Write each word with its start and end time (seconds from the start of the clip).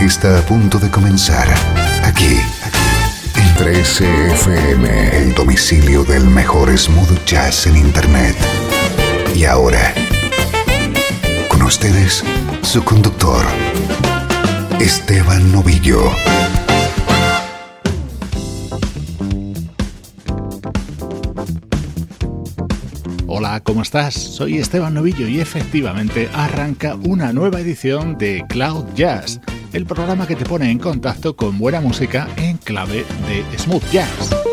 Está 0.00 0.38
a 0.38 0.42
punto 0.42 0.78
de 0.78 0.90
comenzar 0.90 1.48
aquí. 2.04 2.38
En 3.34 3.54
13FM, 3.56 5.12
el 5.12 5.34
domicilio 5.34 6.04
del 6.04 6.24
mejor 6.24 6.76
smooth 6.76 7.24
jazz 7.24 7.66
en 7.66 7.76
Internet. 7.76 8.36
Y 9.34 9.44
ahora, 9.44 9.92
con 11.48 11.62
ustedes, 11.62 12.22
su 12.62 12.84
conductor, 12.84 13.44
Esteban 14.80 15.50
Novillo. 15.52 16.00
Hola, 23.26 23.60
¿cómo 23.60 23.82
estás? 23.82 24.14
Soy 24.14 24.58
Esteban 24.58 24.94
Novillo 24.94 25.28
y 25.28 25.40
efectivamente 25.40 26.28
arranca 26.34 26.96
una 26.96 27.32
nueva 27.32 27.60
edición 27.60 28.18
de 28.18 28.44
Cloud 28.48 28.84
Jazz, 28.94 29.40
el 29.72 29.86
programa 29.86 30.26
que 30.26 30.36
te 30.36 30.44
pone 30.44 30.70
en 30.70 30.78
contacto 30.78 31.36
con 31.36 31.58
buena 31.58 31.80
música 31.80 32.28
en 32.36 32.56
clave 32.58 33.04
de 33.26 33.58
smooth 33.58 33.90
jazz. 33.90 34.47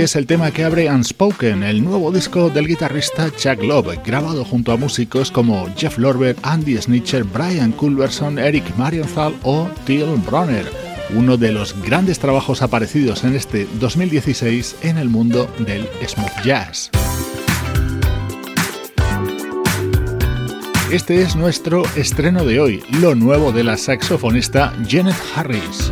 Es 0.00 0.16
el 0.16 0.26
tema 0.26 0.50
que 0.50 0.64
abre 0.64 0.90
Unspoken, 0.90 1.62
el 1.62 1.84
nuevo 1.84 2.10
disco 2.10 2.48
del 2.48 2.66
guitarrista 2.66 3.30
Chuck 3.36 3.62
Love, 3.62 3.98
grabado 4.02 4.46
junto 4.46 4.72
a 4.72 4.78
músicos 4.78 5.30
como 5.30 5.68
Jeff 5.76 5.98
Lorber, 5.98 6.34
Andy 6.42 6.78
Snitcher, 6.78 7.22
Brian 7.24 7.72
Culverson, 7.72 8.38
Eric 8.38 8.64
Marienthal 8.78 9.34
o 9.42 9.68
Till 9.84 10.06
Bronner, 10.24 10.64
uno 11.14 11.36
de 11.36 11.52
los 11.52 11.78
grandes 11.82 12.18
trabajos 12.18 12.62
aparecidos 12.62 13.24
en 13.24 13.34
este 13.34 13.68
2016 13.78 14.76
en 14.80 14.96
el 14.96 15.10
mundo 15.10 15.50
del 15.58 15.86
smooth 16.08 16.44
jazz. 16.44 16.90
Este 20.90 21.20
es 21.20 21.36
nuestro 21.36 21.82
estreno 21.94 22.46
de 22.46 22.58
hoy, 22.58 22.82
lo 23.02 23.14
nuevo 23.14 23.52
de 23.52 23.64
la 23.64 23.76
saxofonista 23.76 24.72
Janet 24.88 25.16
Harris. 25.36 25.90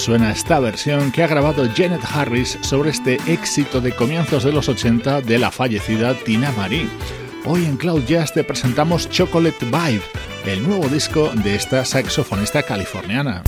Suena 0.00 0.32
esta 0.32 0.58
versión 0.60 1.12
que 1.12 1.22
ha 1.22 1.26
grabado 1.26 1.68
Janet 1.76 2.00
Harris 2.10 2.58
sobre 2.62 2.88
este 2.88 3.18
éxito 3.26 3.82
de 3.82 3.94
comienzos 3.94 4.44
de 4.44 4.52
los 4.52 4.68
80 4.68 5.20
de 5.20 5.38
la 5.38 5.50
fallecida 5.50 6.14
Tina 6.14 6.50
Marie. 6.52 6.88
Hoy 7.44 7.66
en 7.66 7.76
Cloud 7.76 8.04
Jazz 8.06 8.32
te 8.32 8.42
presentamos 8.42 9.10
Chocolate 9.10 9.66
Vibe, 9.66 10.02
el 10.46 10.66
nuevo 10.66 10.88
disco 10.88 11.30
de 11.34 11.54
esta 11.54 11.84
saxofonista 11.84 12.62
californiana. 12.62 13.42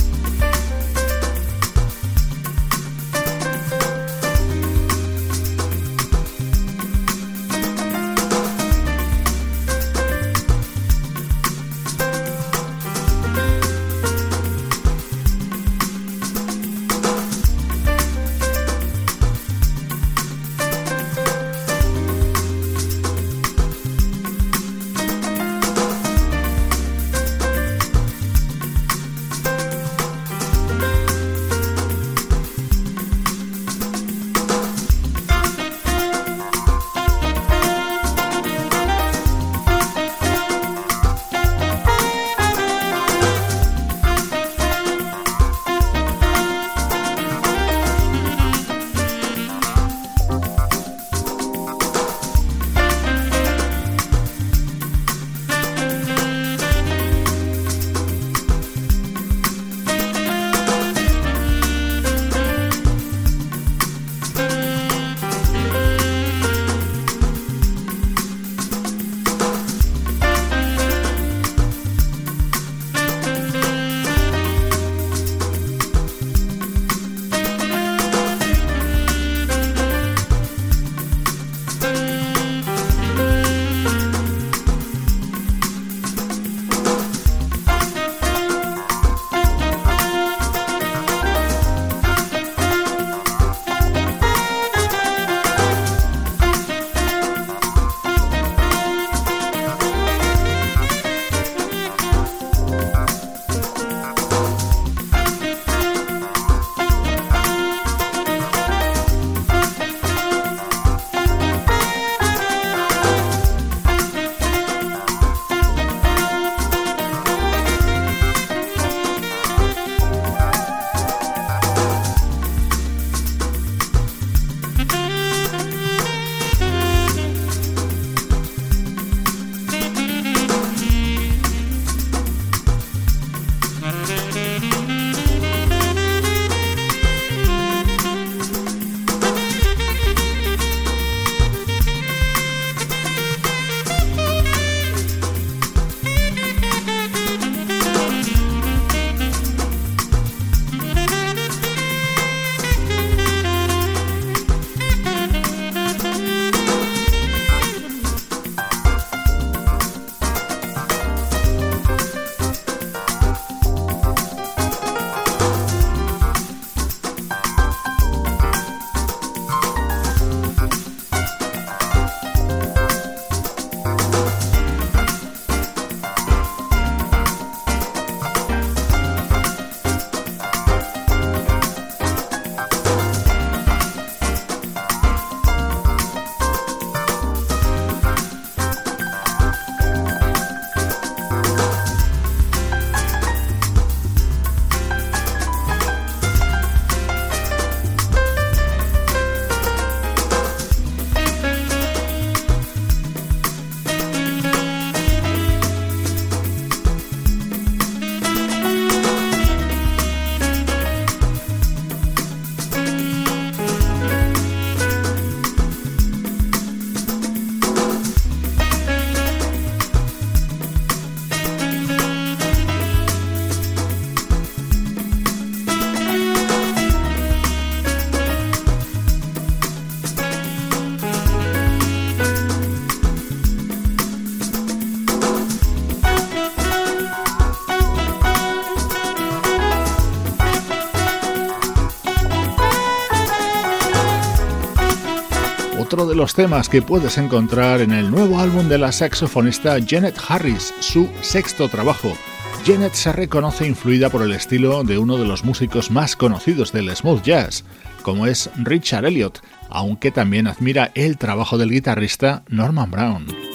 De 246.13 246.17
los 246.17 246.35
temas 246.35 246.69
que 246.69 246.83
puedes 246.83 247.17
encontrar 247.17 247.81
en 247.81 247.91
el 247.91 248.11
nuevo 248.11 248.37
álbum 248.37 248.69
de 248.69 248.77
la 248.77 248.91
saxofonista 248.91 249.77
Janet 249.83 250.15
Harris, 250.27 250.71
su 250.79 251.09
sexto 251.21 251.69
trabajo. 251.69 252.15
Janet 252.63 252.93
se 252.93 253.11
reconoce 253.11 253.65
influida 253.65 254.11
por 254.11 254.21
el 254.21 254.31
estilo 254.31 254.83
de 254.83 254.99
uno 254.99 255.17
de 255.17 255.25
los 255.25 255.43
músicos 255.43 255.89
más 255.89 256.15
conocidos 256.15 256.71
del 256.71 256.95
smooth 256.95 257.23
jazz, 257.23 257.63
como 258.03 258.27
es 258.27 258.51
Richard 258.57 259.05
Elliot, 259.05 259.41
aunque 259.69 260.11
también 260.11 260.45
admira 260.45 260.91
el 260.93 261.17
trabajo 261.17 261.57
del 261.57 261.71
guitarrista 261.71 262.43
Norman 262.47 262.91
Brown. 262.91 263.52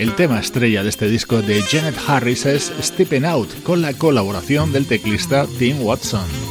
El 0.00 0.14
tema 0.14 0.40
estrella 0.40 0.82
de 0.82 0.88
este 0.88 1.10
disco 1.10 1.42
de 1.42 1.60
Janet 1.60 1.94
Harris 2.06 2.46
es 2.46 2.72
Stepping 2.80 3.26
Out, 3.26 3.62
con 3.62 3.82
la 3.82 3.92
colaboración 3.92 4.72
del 4.72 4.86
teclista 4.86 5.46
Tim 5.58 5.82
Watson. 5.82 6.49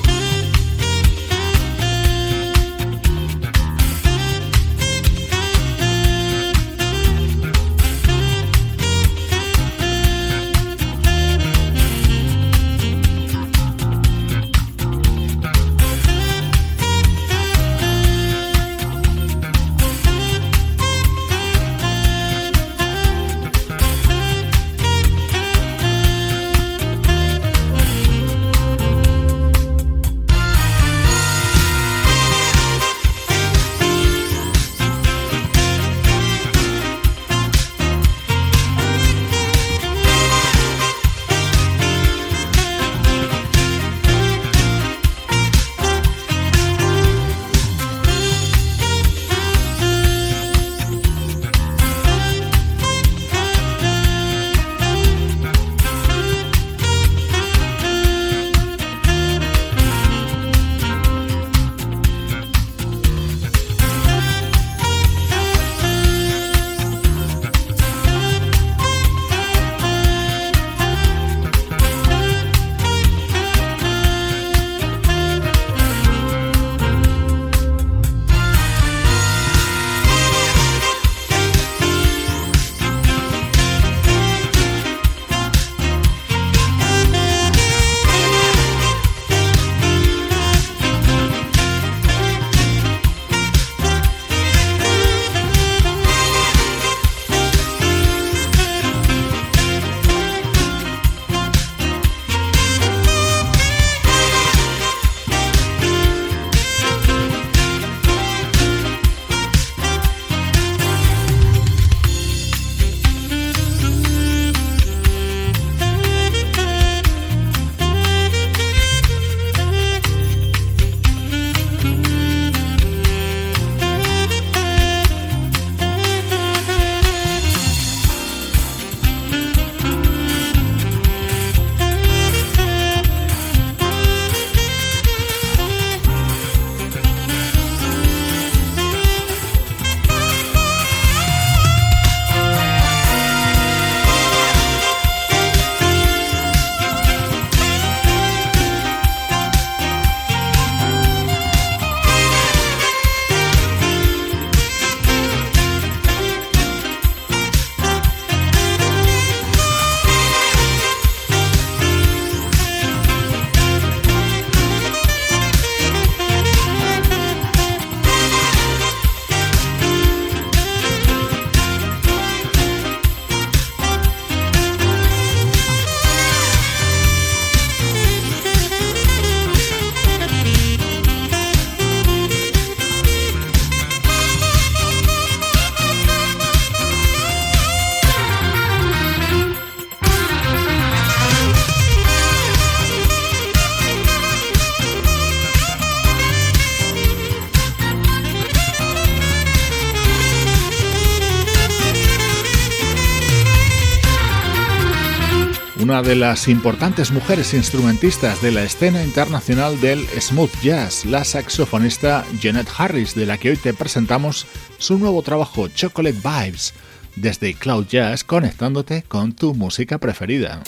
Una 205.89 206.04
de 206.04 206.15
las 206.15 206.47
importantes 206.47 207.10
mujeres 207.10 207.56
instrumentistas 207.56 208.43
de 208.43 208.52
la 208.52 208.62
escena 208.62 209.04
internacional 209.04 209.82
del 209.82 210.06
smooth 210.21 210.52
jazz, 210.62 211.04
la 211.04 211.23
saxofonista 211.23 212.23
Jeanette 212.39 212.69
Harris, 212.78 213.15
de 213.15 213.25
la 213.25 213.39
que 213.39 213.49
hoy 213.49 213.58
te 213.58 213.73
presentamos 213.73 214.45
su 214.78 214.99
nuevo 214.99 215.23
trabajo 215.23 215.67
Chocolate 215.67 216.19
Vibes, 216.23 216.75
desde 217.15 217.56
Cloud 217.56 217.88
Jazz 217.88 218.23
conectándote 218.23 219.02
con 219.02 219.34
tu 219.34 219.56
música 219.56 219.97
preferida. 219.97 220.62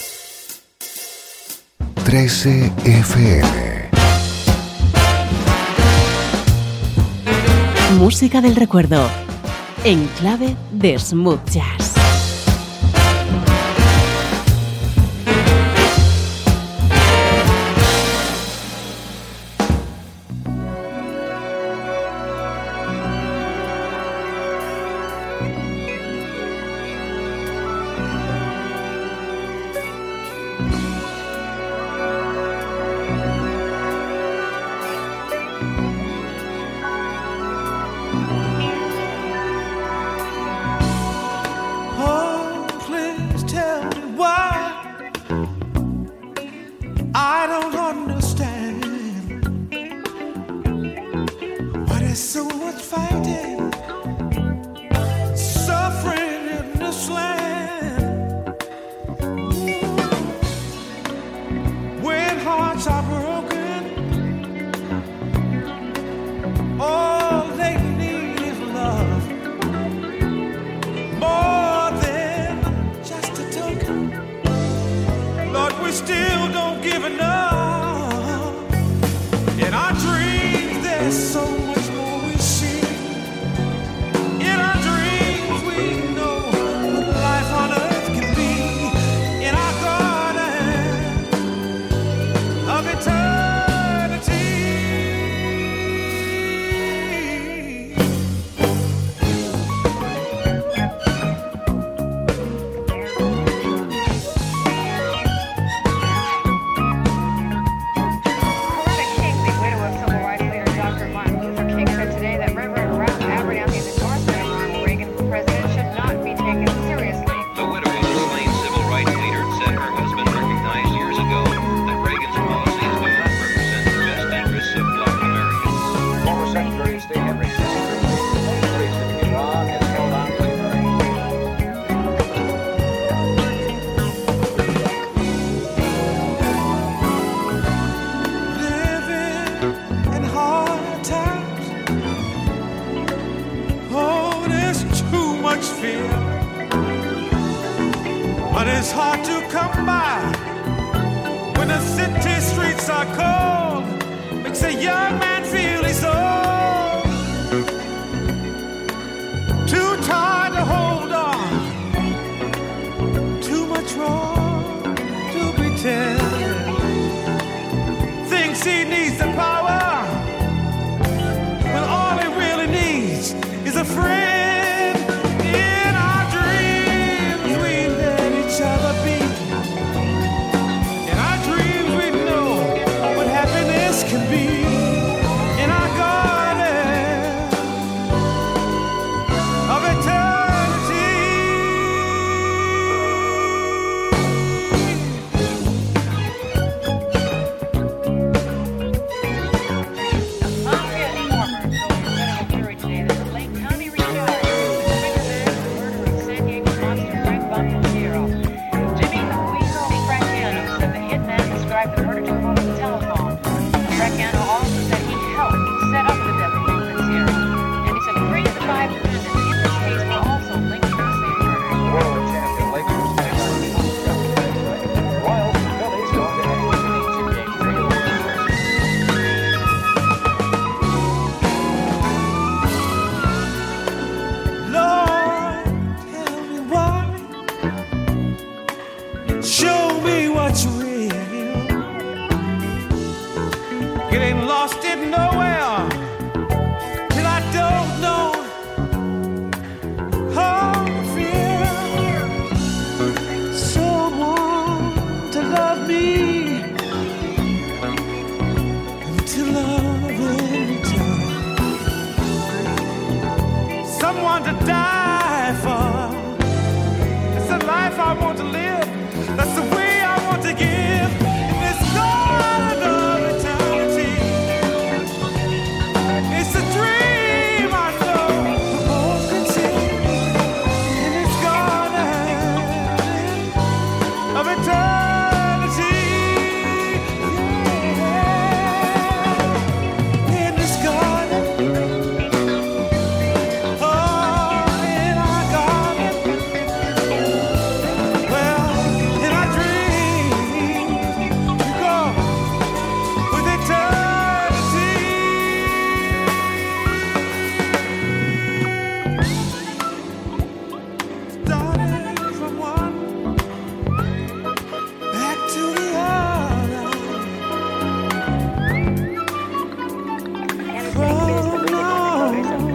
13 2.04 2.74
FM 2.84 3.92
Música 8.00 8.42
del 8.42 8.56
recuerdo 8.56 9.08
en 9.84 10.08
clave 10.20 10.56
de 10.72 10.98
smooth 10.98 11.48
jazz. 11.52 12.01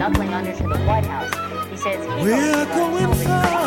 knuckling 0.09 0.33
under 0.33 0.53
to 0.55 0.63
the 0.63 0.77
White 0.85 1.05
House. 1.05 1.69
He 1.69 1.77
says 1.77 1.99
he's 1.99 2.07
going 2.07 3.07
to 3.07 3.66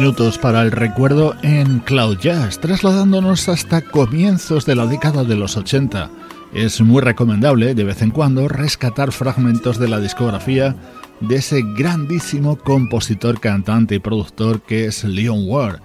minutos 0.00 0.38
para 0.38 0.62
el 0.62 0.72
recuerdo 0.72 1.36
en 1.42 1.78
Cloud 1.78 2.18
Jazz, 2.18 2.58
trasladándonos 2.58 3.48
hasta 3.48 3.80
comienzos 3.80 4.66
de 4.66 4.74
la 4.74 4.86
década 4.86 5.22
de 5.22 5.36
los 5.36 5.56
80. 5.56 6.10
Es 6.52 6.80
muy 6.80 7.00
recomendable 7.00 7.76
de 7.76 7.84
vez 7.84 8.02
en 8.02 8.10
cuando 8.10 8.48
rescatar 8.48 9.12
fragmentos 9.12 9.78
de 9.78 9.86
la 9.86 10.00
discografía 10.00 10.74
de 11.20 11.36
ese 11.36 11.62
grandísimo 11.76 12.56
compositor, 12.56 13.38
cantante 13.38 13.94
y 13.94 14.00
productor 14.00 14.62
que 14.62 14.86
es 14.86 15.04
Leon 15.04 15.44
Ward. 15.46 15.78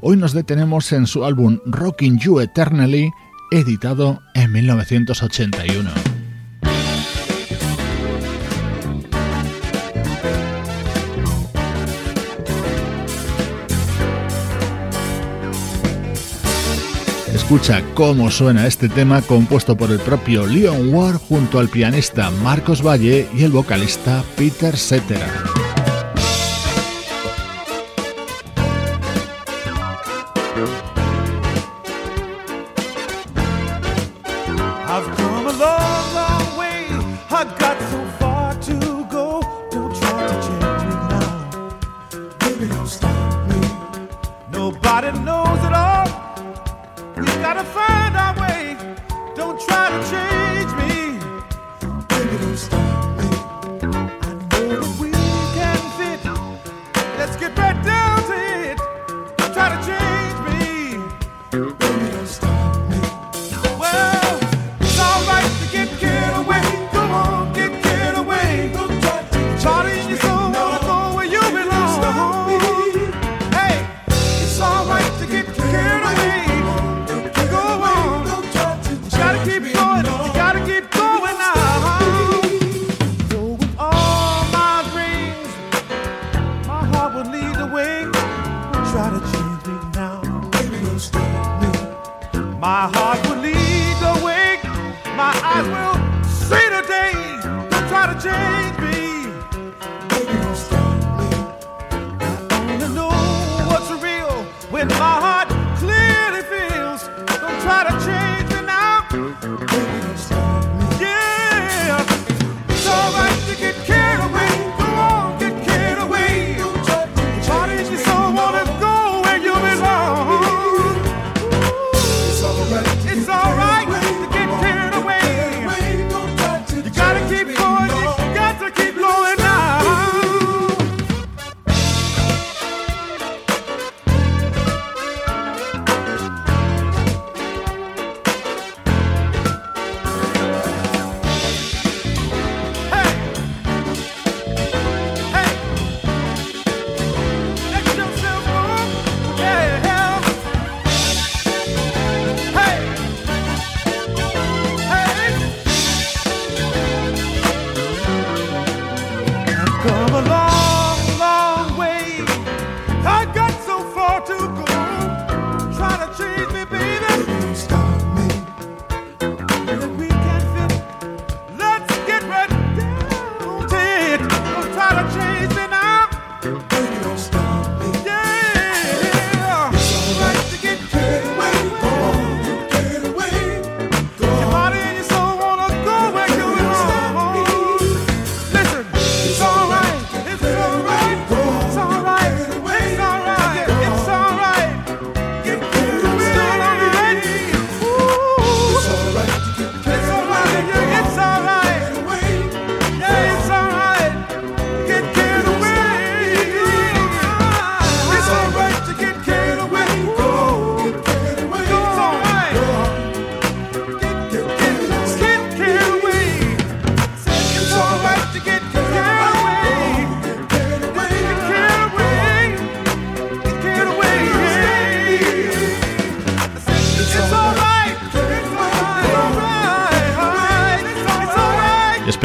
Hoy 0.00 0.16
nos 0.16 0.32
detenemos 0.32 0.92
en 0.92 1.08
su 1.08 1.24
álbum 1.24 1.58
Rocking 1.66 2.20
You 2.20 2.38
Eternally, 2.38 3.10
editado 3.50 4.20
en 4.34 4.52
1981. 4.52 6.05
Escucha 17.46 17.80
cómo 17.94 18.28
suena 18.28 18.66
este 18.66 18.88
tema 18.88 19.22
compuesto 19.22 19.76
por 19.76 19.92
el 19.92 20.00
propio 20.00 20.48
Leon 20.48 20.92
Ward 20.92 21.18
junto 21.28 21.60
al 21.60 21.68
pianista 21.68 22.28
Marcos 22.42 22.84
Valle 22.84 23.28
y 23.36 23.44
el 23.44 23.52
vocalista 23.52 24.24
Peter 24.36 24.76
Cetera. 24.76 25.30
We 47.16 47.24
gotta 47.24 47.64
find 47.64 48.14
our 48.14 48.38
way. 48.38 48.76
Don't 49.34 49.58
try 49.58 49.88
to 49.88 50.10
change 50.10 50.90
me. 50.90 50.95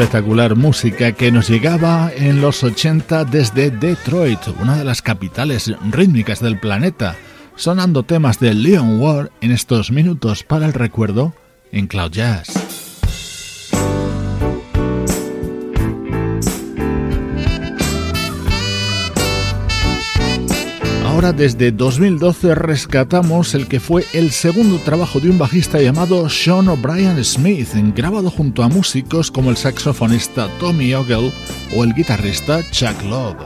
Espectacular 0.02 0.56
música 0.56 1.12
que 1.12 1.30
nos 1.30 1.48
llegaba 1.48 2.10
en 2.16 2.40
los 2.40 2.64
80 2.64 3.24
desde 3.24 3.70
Detroit, 3.70 4.40
una 4.60 4.76
de 4.76 4.82
las 4.82 5.00
capitales 5.00 5.72
rítmicas 5.92 6.40
del 6.40 6.58
planeta, 6.58 7.14
sonando 7.54 8.02
temas 8.02 8.40
de 8.40 8.52
Leon 8.52 9.00
Ward 9.00 9.30
en 9.40 9.52
estos 9.52 9.92
minutos 9.92 10.42
para 10.42 10.66
el 10.66 10.72
recuerdo 10.72 11.34
en 11.70 11.86
Cloud 11.86 12.10
Jazz. 12.10 12.51
Ahora 21.22 21.34
desde 21.34 21.70
2012 21.70 22.52
rescatamos 22.56 23.54
el 23.54 23.68
que 23.68 23.78
fue 23.78 24.04
el 24.12 24.32
segundo 24.32 24.78
trabajo 24.78 25.20
de 25.20 25.30
un 25.30 25.38
bajista 25.38 25.80
llamado 25.80 26.28
Sean 26.28 26.66
O'Brien 26.66 27.24
Smith, 27.24 27.68
grabado 27.94 28.28
junto 28.28 28.64
a 28.64 28.68
músicos 28.68 29.30
como 29.30 29.50
el 29.50 29.56
saxofonista 29.56 30.48
Tommy 30.58 30.94
Ogle 30.94 31.30
o 31.76 31.84
el 31.84 31.94
guitarrista 31.94 32.68
Chuck 32.72 33.00
Love. 33.04 33.36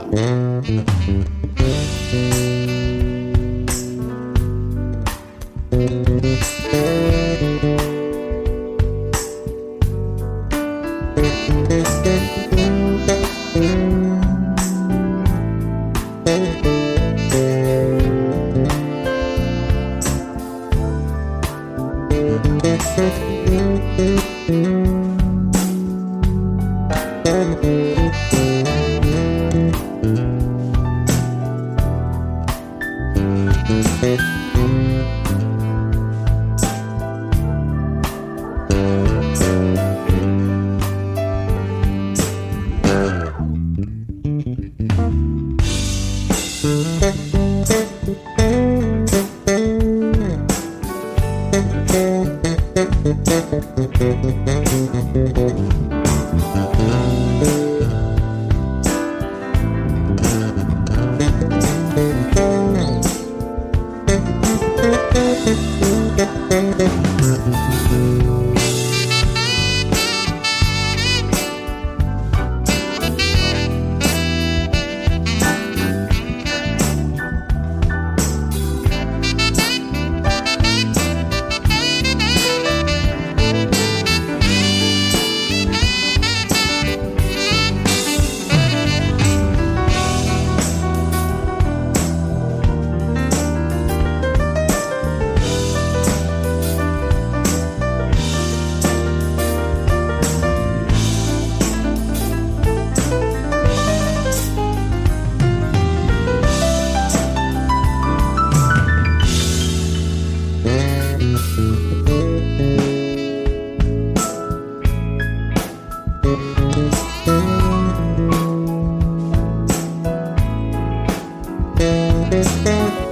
Música 122.37 123.06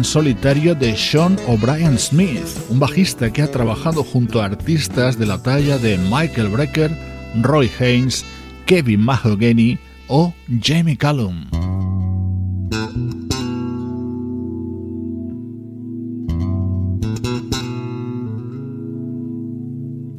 en 0.00 0.04
solitario 0.04 0.74
de 0.74 0.96
Sean 0.96 1.36
O'Brien 1.46 1.98
Smith, 1.98 2.46
un 2.70 2.80
bajista 2.80 3.30
que 3.30 3.42
ha 3.42 3.50
trabajado 3.50 4.02
junto 4.02 4.40
a 4.40 4.46
artistas 4.46 5.18
de 5.18 5.26
la 5.26 5.42
talla 5.42 5.76
de 5.76 5.98
Michael 5.98 6.48
Brecker, 6.48 6.90
Roy 7.42 7.70
Haynes, 7.78 8.24
Kevin 8.64 9.00
Mahogany 9.00 9.78
o 10.08 10.32
Jamie 10.62 10.96
Callum. 10.96 11.44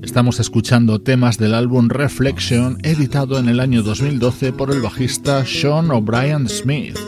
Estamos 0.04 0.40
escuchando 0.40 1.02
temas 1.02 1.40
del 1.40 1.56
álbum 1.56 1.90
Reflection 1.90 2.78
editado 2.84 3.40
en 3.40 3.50
el 3.50 3.60
año 3.60 3.82
2012 3.82 4.54
por 4.54 4.70
el 4.70 4.82
bajista 4.82 5.44
Sean 5.44 5.90
O'Brien 5.90 6.48
Smith. 6.48 7.00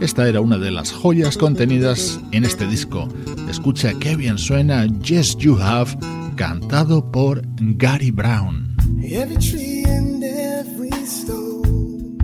Esta 0.00 0.28
era 0.28 0.40
una 0.40 0.58
de 0.58 0.70
las 0.70 0.92
joyas 0.92 1.36
contenidas 1.38 2.20
en 2.32 2.44
este 2.44 2.66
disco. 2.66 3.08
Escucha 3.48 3.92
qué 4.00 4.16
bien 4.16 4.38
suena 4.38 4.86
Yes 4.86 5.36
You 5.36 5.56
Have, 5.56 5.96
cantado 6.36 7.10
por 7.10 7.42
Gary 7.58 8.10
Brown. 8.10 8.76
Every 9.02 9.36
tree 9.36 9.84
and 9.84 10.22
every 10.24 10.90
stone, 11.06 12.18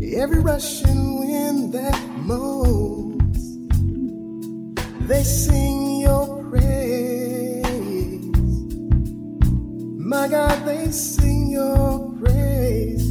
every 0.00 0.40
Russian 0.40 1.18
wind 1.20 1.72
that 1.74 1.98
moans, 2.24 3.58
they 5.06 5.22
sing 5.22 6.00
your 6.02 6.42
praise. 6.50 7.62
My 9.98 10.28
God, 10.28 10.64
they 10.66 10.90
sing 10.90 11.50
your 11.50 12.12
praise. 12.20 13.01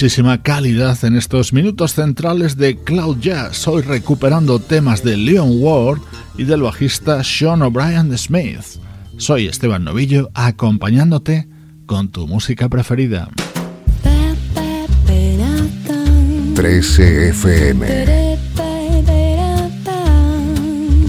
Muchísima 0.00 0.42
calidad 0.42 0.96
en 1.04 1.14
estos 1.14 1.52
minutos 1.52 1.92
centrales 1.92 2.56
de 2.56 2.74
Cloud 2.74 3.18
Jazz, 3.20 3.68
hoy 3.68 3.82
recuperando 3.82 4.58
temas 4.58 5.04
de 5.04 5.18
Leon 5.18 5.50
Ward 5.62 6.00
y 6.38 6.44
del 6.44 6.62
bajista 6.62 7.22
Sean 7.22 7.60
O'Brien 7.60 8.16
Smith. 8.16 8.80
Soy 9.18 9.46
Esteban 9.46 9.84
Novillo 9.84 10.30
acompañándote 10.32 11.48
con 11.84 12.08
tu 12.08 12.26
música 12.26 12.70
preferida. 12.70 13.28
13 16.54 17.28
FM 17.28 17.86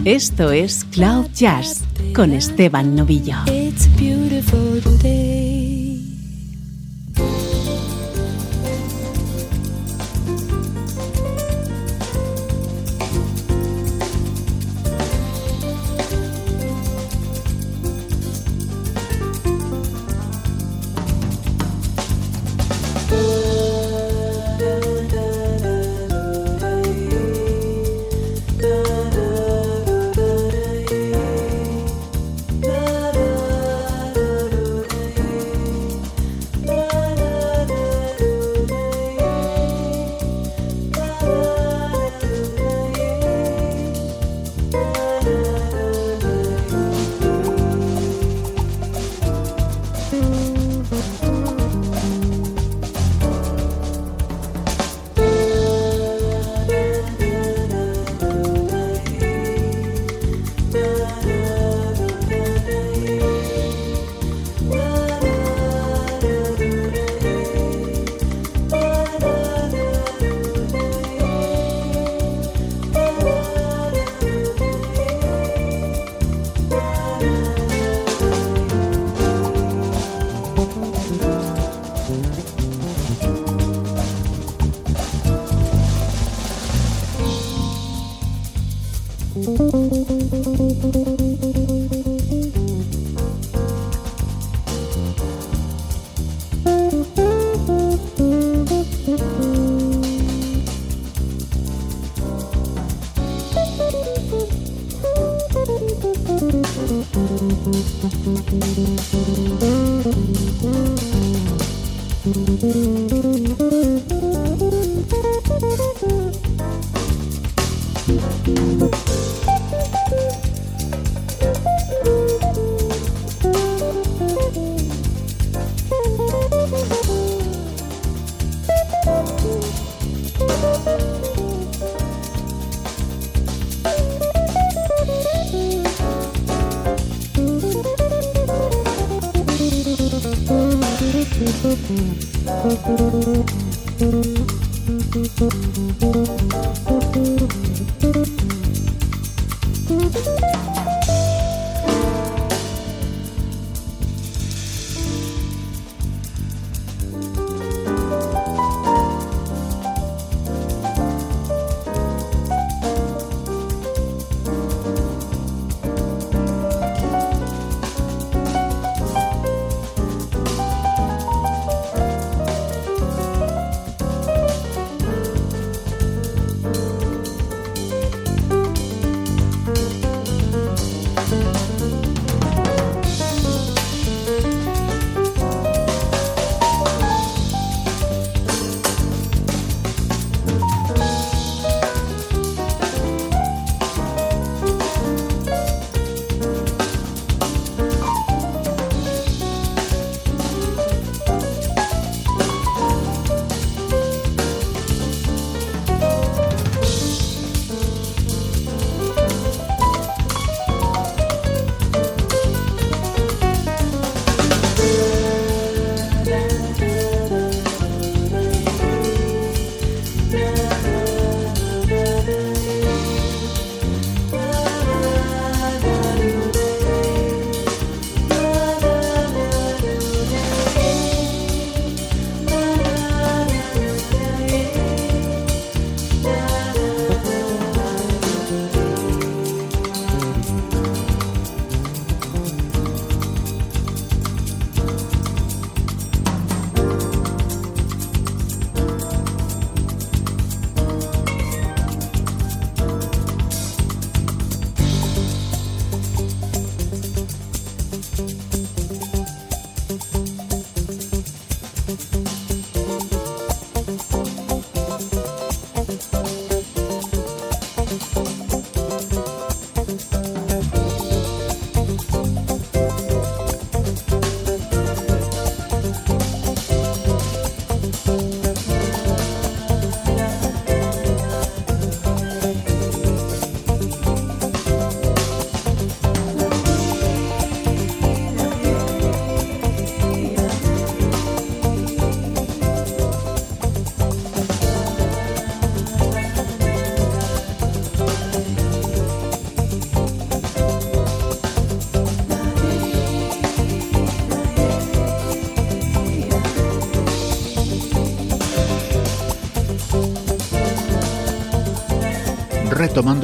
Esto 0.03 0.51
es 0.51 0.83
Cloud 0.91 1.27
Jazz 1.33 1.85
con 2.13 2.33
Esteban 2.33 2.93
Novillo. 2.93 3.37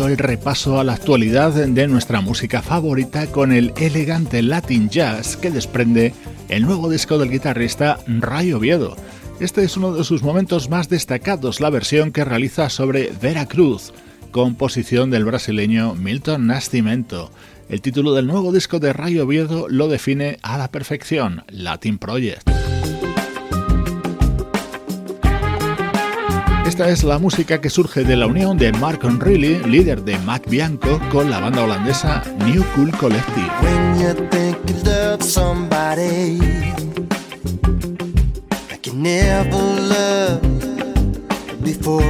El 0.05 0.17
repaso 0.17 0.79
a 0.79 0.83
la 0.83 0.93
actualidad 0.93 1.53
de 1.53 1.87
nuestra 1.87 2.21
música 2.21 2.61
favorita 2.61 3.25
con 3.27 3.51
el 3.51 3.73
elegante 3.77 4.43
Latin 4.43 4.89
Jazz 4.89 5.35
que 5.35 5.49
desprende 5.49 6.13
el 6.49 6.63
nuevo 6.63 6.87
disco 6.89 7.17
del 7.17 7.31
guitarrista 7.31 7.97
Ray 8.05 8.53
Oviedo. 8.53 8.95
Este 9.39 9.63
es 9.63 9.75
uno 9.75 9.93
de 9.93 10.03
sus 10.03 10.21
momentos 10.21 10.69
más 10.69 10.87
destacados, 10.87 11.59
la 11.59 11.71
versión 11.71 12.11
que 12.11 12.23
realiza 12.23 12.69
sobre 12.69 13.11
Veracruz, 13.19 13.91
composición 14.31 15.09
del 15.09 15.25
brasileño 15.25 15.95
Milton 15.95 16.45
Nascimento. 16.45 17.31
El 17.67 17.81
título 17.81 18.13
del 18.13 18.27
nuevo 18.27 18.51
disco 18.51 18.79
de 18.79 18.93
Ray 18.93 19.17
Oviedo 19.17 19.67
lo 19.67 19.87
define 19.87 20.37
a 20.43 20.59
la 20.59 20.69
perfección, 20.69 21.43
Latin 21.49 21.97
Project. 21.97 22.56
Esta 26.77 26.89
es 26.91 27.03
la 27.03 27.17
música 27.17 27.59
que 27.59 27.71
surge 27.71 28.03
de 28.03 28.15
la 28.15 28.27
unión 28.27 28.55
de 28.55 28.71
Mark 28.71 28.99
Onreilly, 29.03 29.63
líder 29.63 30.03
de 30.03 30.15
Mac 30.19 30.47
Bianco, 30.47 31.01
con 31.11 31.31
la 31.31 31.39
banda 31.39 31.63
holandesa 31.63 32.21
New 32.45 32.63
Cool 32.75 32.91
Collective. 32.91 33.49
When 33.63 33.99
you 33.99 34.13
think 34.29 34.57
you 34.69 34.75
love 34.83 35.23
somebody 35.23 36.37
like 38.69 38.85
you 38.85 38.93
never 38.93 39.57
loved 39.89 40.43
before. 41.63 42.03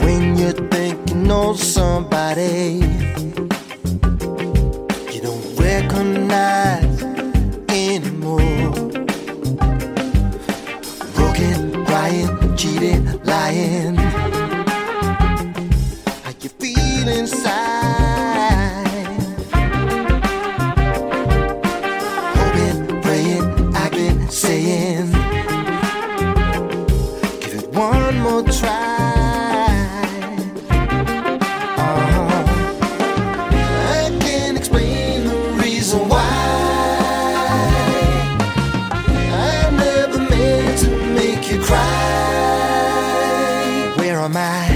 When 0.00 0.38
you 0.38 0.52
think 0.70 0.96
you 1.10 1.16
know 1.16 1.54
somebody 1.54 2.80
you 5.12 5.20
don't 5.20 5.54
recognize 5.58 7.02
anymore. 7.68 8.89
really 12.80 13.18
lying. 13.24 14.09
my 44.30 44.69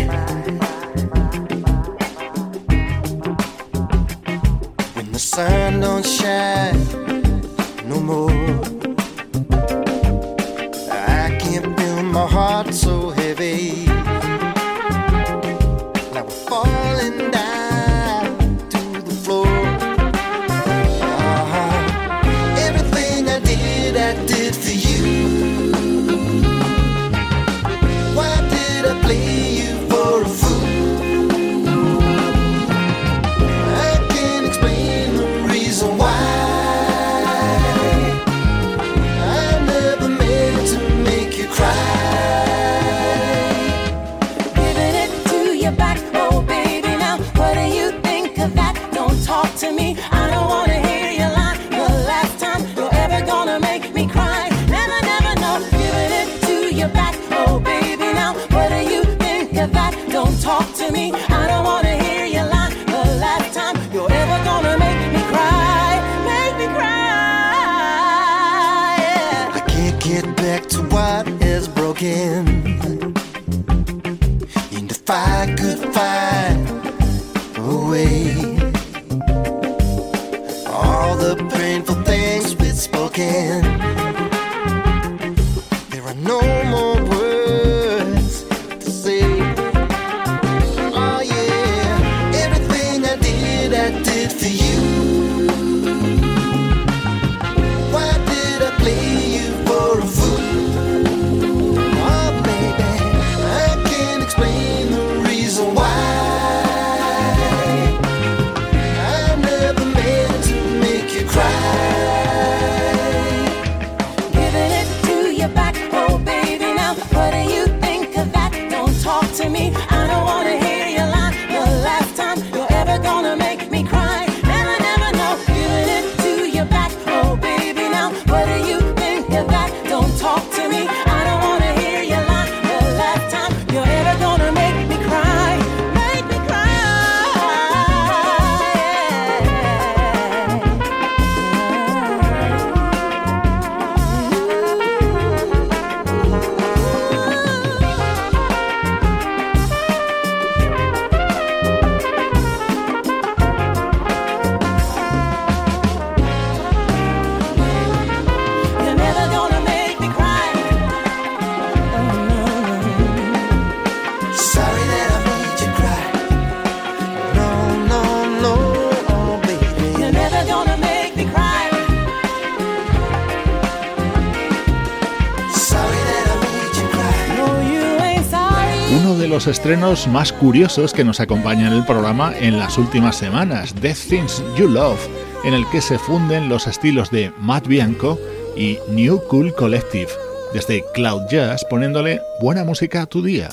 estrenos 179.46 180.06
más 180.06 180.32
curiosos 180.32 180.92
que 180.92 181.04
nos 181.04 181.20
acompañan 181.20 181.72
en 181.72 181.78
el 181.78 181.84
programa 181.84 182.32
en 182.38 182.58
las 182.58 182.78
últimas 182.78 183.16
semanas, 183.16 183.74
The 183.80 183.94
Things 183.94 184.42
You 184.56 184.68
Love, 184.68 185.00
en 185.44 185.54
el 185.54 185.68
que 185.70 185.80
se 185.80 185.98
funden 185.98 186.48
los 186.48 186.66
estilos 186.66 187.10
de 187.10 187.32
Matt 187.40 187.66
Bianco 187.66 188.18
y 188.56 188.78
New 188.88 189.20
Cool 189.28 189.54
Collective, 189.54 190.08
desde 190.52 190.84
Cloud 190.94 191.22
Jazz 191.30 191.64
poniéndole 191.68 192.20
buena 192.40 192.64
música 192.64 193.02
a 193.02 193.06
tu 193.06 193.22
día. 193.22 193.48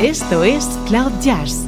Esto 0.00 0.44
es 0.44 0.66
Cloud 0.86 1.12
Jazz 1.20 1.67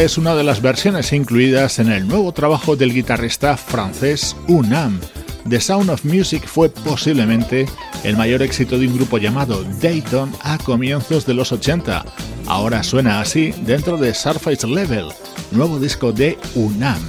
Es 0.00 0.16
una 0.16 0.34
de 0.34 0.44
las 0.44 0.62
versiones 0.62 1.12
incluidas 1.12 1.78
en 1.78 1.92
el 1.92 2.08
nuevo 2.08 2.32
trabajo 2.32 2.74
del 2.74 2.94
guitarrista 2.94 3.58
francés 3.58 4.34
Unam. 4.48 4.98
The 5.46 5.60
Sound 5.60 5.90
of 5.90 6.06
Music 6.06 6.46
fue 6.46 6.70
posiblemente 6.70 7.66
el 8.02 8.16
mayor 8.16 8.40
éxito 8.40 8.78
de 8.78 8.86
un 8.86 8.96
grupo 8.96 9.18
llamado 9.18 9.62
Dayton 9.62 10.32
a 10.40 10.56
comienzos 10.56 11.26
de 11.26 11.34
los 11.34 11.52
80. 11.52 12.02
Ahora 12.46 12.82
suena 12.82 13.20
así 13.20 13.52
dentro 13.66 13.98
de 13.98 14.14
Surface 14.14 14.66
Level, 14.66 15.08
nuevo 15.50 15.78
disco 15.78 16.12
de 16.12 16.38
Unam. 16.54 17.02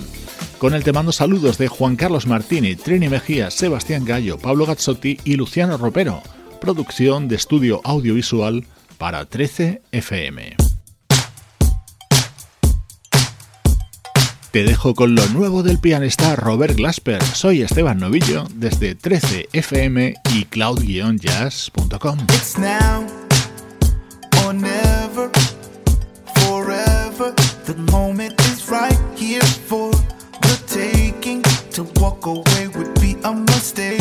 Con 0.58 0.74
el 0.74 0.84
te 0.84 0.92
mando 0.92 1.14
saludos 1.14 1.58
de 1.58 1.70
Juan 1.70 1.96
Carlos 1.96 2.28
Martini, 2.28 2.76
Trini 2.76 3.08
Mejía, 3.08 3.52
Sebastián 3.52 4.04
Gallo, 4.04 4.38
Pablo 4.38 4.66
Gazzotti 4.66 5.18
y 5.24 5.38
Luciano 5.38 5.78
Ropero. 5.78 6.22
Producción 6.60 7.30
de 7.30 7.38
estudio 7.38 7.80
audiovisual 7.86 8.66
para 8.98 9.24
13 9.24 9.82
FM. 9.94 10.71
Te 14.52 14.66
dejo 14.66 14.96
con 14.96 15.16
lo 15.16 15.26
nuevo 15.28 15.64
del 15.64 15.80
pianista 15.80 16.36
Robert 16.36 16.76
Glasper. 16.76 17.24
Soy 17.24 17.62
Esteban 17.62 18.00
Novillo 18.00 18.50
desde 18.54 18.98
13fm 18.98 20.14
y 20.34 20.44
cloud-jazz.com. 20.44 22.20
It's 22.34 22.58
now 22.58 23.08
or 24.46 24.54
never, 24.54 25.32
forever. 26.36 27.34
The 27.66 27.76
moment 27.94 28.38
is 28.42 28.68
right 28.70 29.00
here 29.16 29.46
for 29.68 29.92
the 30.42 30.58
taking. 30.68 31.42
To 31.76 31.84
walk 32.02 32.26
away 32.26 32.68
would 32.76 32.94
be 33.00 33.16
a 33.24 33.34
mistake. 33.34 34.01